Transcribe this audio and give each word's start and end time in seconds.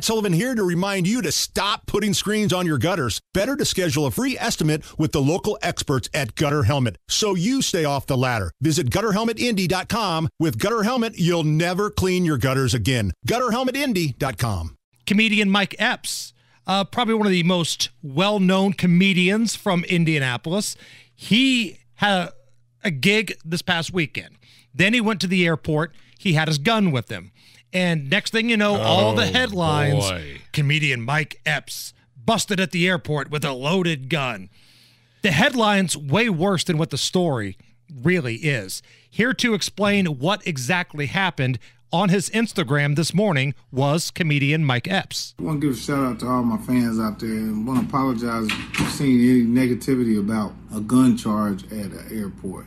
Matt 0.00 0.06
Sullivan 0.06 0.32
here 0.32 0.54
to 0.54 0.64
remind 0.64 1.06
you 1.06 1.20
to 1.20 1.30
stop 1.30 1.84
putting 1.84 2.14
screens 2.14 2.54
on 2.54 2.64
your 2.64 2.78
gutters. 2.78 3.20
Better 3.34 3.54
to 3.54 3.66
schedule 3.66 4.06
a 4.06 4.10
free 4.10 4.34
estimate 4.38 4.82
with 4.98 5.12
the 5.12 5.20
local 5.20 5.58
experts 5.60 6.08
at 6.14 6.34
Gutter 6.36 6.62
Helmet 6.62 6.96
so 7.06 7.34
you 7.34 7.60
stay 7.60 7.84
off 7.84 8.06
the 8.06 8.16
ladder. 8.16 8.50
Visit 8.62 8.88
gutterhelmetindy.com. 8.88 10.30
With 10.38 10.58
Gutter 10.58 10.84
Helmet, 10.84 11.18
you'll 11.18 11.44
never 11.44 11.90
clean 11.90 12.24
your 12.24 12.38
gutters 12.38 12.72
again. 12.72 13.12
Gutterhelmetindy.com. 13.28 14.74
Comedian 15.04 15.50
Mike 15.50 15.76
Epps, 15.78 16.32
uh, 16.66 16.84
probably 16.84 17.12
one 17.12 17.26
of 17.26 17.32
the 17.32 17.42
most 17.42 17.90
well 18.02 18.40
known 18.40 18.72
comedians 18.72 19.54
from 19.54 19.84
Indianapolis. 19.84 20.76
He 21.14 21.80
had 21.96 22.12
a, 22.12 22.32
a 22.84 22.90
gig 22.90 23.34
this 23.44 23.60
past 23.60 23.92
weekend. 23.92 24.38
Then 24.72 24.94
he 24.94 25.02
went 25.02 25.20
to 25.20 25.26
the 25.26 25.44
airport. 25.44 25.94
He 26.18 26.32
had 26.32 26.48
his 26.48 26.56
gun 26.56 26.90
with 26.90 27.10
him. 27.10 27.32
And 27.72 28.10
next 28.10 28.32
thing 28.32 28.48
you 28.48 28.56
know, 28.56 28.76
all 28.76 29.14
the 29.14 29.22
Oh, 29.28 29.32
headlines 29.32 30.04
boy. 30.10 30.40
comedian 30.52 31.02
Mike 31.02 31.40
Epps 31.46 31.92
busted 32.24 32.58
at 32.60 32.72
the 32.72 32.88
airport 32.88 33.30
with 33.30 33.44
a 33.44 33.52
loaded 33.52 34.08
gun. 34.08 34.50
The 35.22 35.30
headline's 35.30 35.96
way 35.96 36.28
worse 36.28 36.64
than 36.64 36.78
what 36.78 36.90
the 36.90 36.98
story 36.98 37.56
really 38.02 38.36
is. 38.36 38.82
Here 39.08 39.32
to 39.34 39.54
explain 39.54 40.06
what 40.18 40.46
exactly 40.46 41.06
happened 41.06 41.58
on 41.92 42.08
his 42.08 42.30
Instagram 42.30 42.94
this 42.94 43.12
morning 43.12 43.52
was 43.72 44.10
comedian 44.12 44.64
Mike 44.64 44.86
Epps. 44.88 45.34
I 45.40 45.42
want 45.42 45.60
to 45.60 45.66
give 45.68 45.76
a 45.76 45.80
shout 45.80 45.98
out 46.04 46.20
to 46.20 46.26
all 46.28 46.42
my 46.44 46.56
fans 46.58 47.00
out 47.00 47.18
there 47.18 47.30
and 47.30 47.66
want 47.66 47.80
to 47.80 47.86
apologize 47.86 48.48
for 48.74 48.84
seeing 48.90 49.20
any 49.20 49.42
negativity 49.42 50.18
about 50.18 50.52
a 50.74 50.80
gun 50.80 51.16
charge 51.16 51.64
at 51.72 51.72
an 51.90 52.06
airport. 52.12 52.66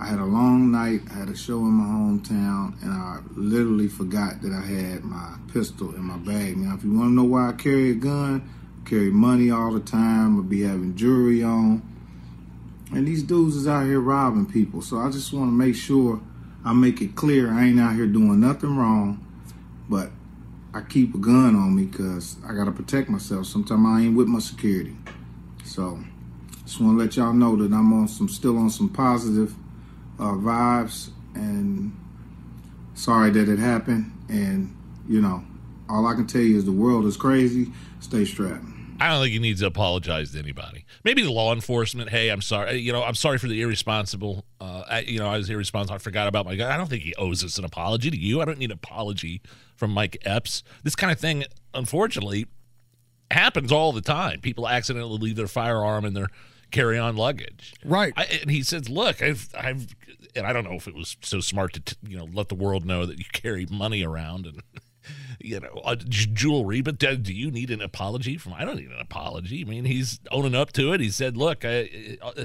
I 0.00 0.06
had 0.06 0.18
a 0.18 0.24
long 0.24 0.70
night, 0.70 1.02
I 1.10 1.12
had 1.12 1.28
a 1.28 1.36
show 1.36 1.58
in 1.58 1.72
my 1.72 1.84
hometown, 1.84 2.82
and 2.82 2.90
I 2.90 3.20
literally 3.34 3.86
forgot 3.86 4.40
that 4.40 4.50
I 4.50 4.62
had 4.62 5.04
my 5.04 5.34
pistol 5.52 5.94
in 5.94 6.02
my 6.02 6.16
bag. 6.16 6.56
Now, 6.56 6.74
if 6.74 6.82
you 6.82 6.94
want 6.94 7.10
to 7.10 7.12
know 7.12 7.24
why 7.24 7.50
I 7.50 7.52
carry 7.52 7.90
a 7.90 7.94
gun, 7.94 8.48
I 8.80 8.88
carry 8.88 9.10
money 9.10 9.50
all 9.50 9.74
the 9.74 9.80
time, 9.80 10.40
I 10.40 10.42
be 10.42 10.62
having 10.62 10.96
jewelry 10.96 11.42
on. 11.42 11.82
And 12.92 13.06
these 13.06 13.22
dudes 13.22 13.54
is 13.56 13.68
out 13.68 13.84
here 13.84 14.00
robbing 14.00 14.46
people. 14.46 14.80
So 14.80 14.96
I 14.96 15.10
just 15.10 15.34
want 15.34 15.48
to 15.48 15.52
make 15.52 15.76
sure 15.76 16.22
I 16.64 16.72
make 16.72 17.02
it 17.02 17.14
clear 17.14 17.52
I 17.52 17.66
ain't 17.66 17.78
out 17.78 17.94
here 17.94 18.06
doing 18.06 18.40
nothing 18.40 18.78
wrong. 18.78 19.22
But 19.86 20.12
I 20.72 20.80
keep 20.80 21.14
a 21.14 21.18
gun 21.18 21.54
on 21.54 21.76
me 21.76 21.84
because 21.84 22.36
I 22.46 22.54
gotta 22.54 22.72
protect 22.72 23.10
myself. 23.10 23.44
Sometimes 23.44 23.86
I 23.86 24.00
ain't 24.06 24.16
with 24.16 24.28
my 24.28 24.38
security. 24.38 24.96
So 25.62 26.02
just 26.64 26.80
want 26.80 26.98
to 26.98 27.04
let 27.04 27.16
y'all 27.16 27.34
know 27.34 27.54
that 27.56 27.70
I'm 27.70 27.92
on 27.92 28.08
some 28.08 28.30
still 28.30 28.56
on 28.56 28.70
some 28.70 28.88
positive 28.88 29.54
uh, 30.20 30.34
vibes 30.34 31.10
and 31.34 31.92
sorry 32.94 33.30
that 33.30 33.48
it 33.48 33.58
happened. 33.58 34.12
And 34.28 34.76
you 35.08 35.20
know, 35.20 35.42
all 35.88 36.06
I 36.06 36.14
can 36.14 36.26
tell 36.26 36.42
you 36.42 36.56
is 36.56 36.64
the 36.64 36.72
world 36.72 37.06
is 37.06 37.16
crazy. 37.16 37.72
Stay 38.00 38.24
strapped. 38.24 38.64
I 39.00 39.08
don't 39.08 39.22
think 39.22 39.32
he 39.32 39.38
needs 39.38 39.60
to 39.60 39.66
apologize 39.66 40.32
to 40.32 40.38
anybody. 40.38 40.84
Maybe 41.04 41.22
the 41.22 41.32
law 41.32 41.54
enforcement. 41.54 42.10
Hey, 42.10 42.28
I'm 42.28 42.42
sorry. 42.42 42.76
You 42.76 42.92
know, 42.92 43.02
I'm 43.02 43.14
sorry 43.14 43.38
for 43.38 43.48
the 43.48 43.62
irresponsible. 43.62 44.44
Uh, 44.60 44.84
I, 44.86 45.00
you 45.00 45.18
know, 45.18 45.26
I 45.26 45.38
was 45.38 45.48
irresponsible. 45.48 45.94
I 45.94 45.98
forgot 45.98 46.28
about 46.28 46.44
my 46.44 46.54
gun. 46.54 46.70
I 46.70 46.76
don't 46.76 46.88
think 46.88 47.02
he 47.02 47.14
owes 47.14 47.42
us 47.42 47.56
an 47.56 47.64
apology 47.64 48.10
to 48.10 48.18
you. 48.18 48.42
I 48.42 48.44
don't 48.44 48.58
need 48.58 48.70
an 48.70 48.76
apology 48.76 49.40
from 49.74 49.92
Mike 49.92 50.18
Epps. 50.26 50.62
This 50.82 50.94
kind 50.94 51.10
of 51.10 51.18
thing, 51.18 51.44
unfortunately, 51.72 52.46
happens 53.30 53.72
all 53.72 53.92
the 53.92 54.02
time. 54.02 54.40
People 54.40 54.68
accidentally 54.68 55.18
leave 55.18 55.36
their 55.36 55.48
firearm 55.48 56.04
in 56.04 56.12
their 56.12 56.28
carry-on 56.70 57.16
luggage. 57.16 57.74
Right. 57.84 58.12
I, 58.16 58.24
and 58.42 58.50
he 58.50 58.62
says, 58.62 58.88
"Look, 58.88 59.22
I've, 59.22 59.48
I've, 59.58 59.94
and 60.34 60.46
I 60.46 60.52
don't 60.52 60.64
know 60.64 60.74
if 60.74 60.86
it 60.88 60.94
was 60.94 61.16
so 61.22 61.40
smart 61.40 61.72
to, 61.74 61.80
t- 61.80 61.96
you 62.06 62.16
know, 62.16 62.28
let 62.32 62.48
the 62.48 62.54
world 62.54 62.84
know 62.84 63.06
that 63.06 63.18
you 63.18 63.24
carry 63.32 63.66
money 63.70 64.04
around 64.04 64.46
and." 64.46 64.62
You 65.42 65.58
know, 65.58 65.80
uh, 65.86 65.96
jewelry, 65.96 66.82
but 66.82 66.98
do, 66.98 67.16
do 67.16 67.32
you 67.32 67.50
need 67.50 67.70
an 67.70 67.80
apology 67.80 68.36
from? 68.36 68.52
I 68.52 68.66
don't 68.66 68.76
need 68.76 68.90
an 68.90 69.00
apology. 69.00 69.64
I 69.66 69.68
mean, 69.68 69.86
he's 69.86 70.20
owning 70.30 70.54
up 70.54 70.70
to 70.74 70.92
it. 70.92 71.00
He 71.00 71.08
said, 71.08 71.34
"Look, 71.34 71.64
I, 71.64 72.18
uh, 72.20 72.44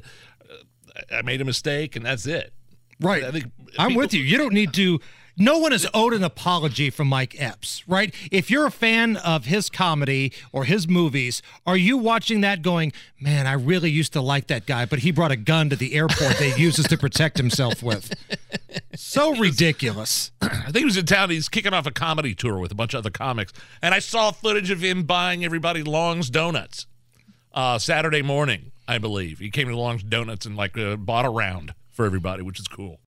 I 1.12 1.22
made 1.22 1.42
a 1.42 1.46
mistake, 1.46 1.98
and 1.98 2.06
that's 2.06 2.26
it." 2.26 2.54
Right. 3.02 3.26
I 3.26 3.32
think 3.32 3.52
I'm 3.78 3.90
people- 3.90 4.02
with 4.04 4.14
you. 4.14 4.22
You 4.24 4.38
don't 4.38 4.54
need 4.54 4.74
to. 4.76 5.02
No 5.38 5.58
one 5.58 5.74
is 5.74 5.86
owed 5.94 6.14
an 6.14 6.24
apology 6.24 6.90
from 6.90 7.08
Mike 7.08 7.36
Epps, 7.38 7.84
right? 7.88 8.14
If 8.32 8.50
you're 8.50 8.66
a 8.66 8.72
fan 8.72 9.18
of 9.18 9.46
his 9.46 9.70
comedy 9.70 10.32
or 10.54 10.64
his 10.64 10.88
movies, 10.88 11.42
are 11.66 11.76
you 11.76 11.98
watching 11.98 12.40
that 12.42 12.62
going, 12.62 12.94
man, 13.20 13.46
I 13.46 13.54
really 13.54 13.92
used 13.92 14.14
to 14.14 14.22
like 14.22 14.48
that 14.48 14.66
guy, 14.66 14.86
but 14.86 15.00
he 15.00 15.12
brought 15.12 15.32
a 15.32 15.36
gun 15.36 15.70
to 15.72 15.76
the 15.76 15.94
airport 15.94 16.38
that 16.38 16.54
he 16.56 16.62
uses 16.62 16.88
to 16.88 16.98
protect 16.98 17.38
himself 17.38 17.84
with? 17.84 18.14
So 18.96 19.36
ridiculous. 19.36 20.32
I 20.42 20.66
think 20.66 20.78
he 20.78 20.86
was 20.86 20.98
in 20.98 21.06
town. 21.06 21.30
He's 21.30 21.50
kicking 21.50 21.74
off 21.74 21.86
a 21.86 21.92
comedy 21.92 22.34
tour 22.34 22.58
with 22.58 22.72
a 22.72 22.76
bunch 22.76 22.94
of 22.94 23.00
other 23.00 23.10
comics, 23.10 23.54
and 23.82 23.94
I 23.94 24.00
saw 24.00 24.32
footage 24.32 24.70
of 24.70 24.82
him 24.82 25.04
buying 25.04 25.44
everybody 25.44 25.84
Long's 25.84 26.30
donuts 26.30 26.86
uh, 27.54 27.78
Saturday 27.78 28.22
morning. 28.22 28.72
I 28.88 28.98
believe 28.98 29.40
he 29.40 29.50
came 29.50 29.68
to 29.68 29.78
Long's 29.78 30.04
Donuts 30.04 30.46
and 30.46 30.56
like 30.56 30.78
uh, 30.78 30.96
bought 30.96 31.26
a 31.26 31.30
round 31.30 31.74
for 31.92 32.06
everybody, 32.06 32.42
which 32.44 32.60
is 32.60 32.68
cool. 32.68 33.00